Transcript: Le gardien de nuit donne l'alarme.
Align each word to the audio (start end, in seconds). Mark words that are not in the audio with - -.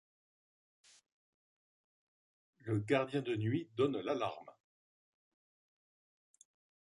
Le 2.61 2.79
gardien 2.79 3.21
de 3.21 3.35
nuit 3.35 3.69
donne 3.75 3.97
l'alarme. 3.99 4.49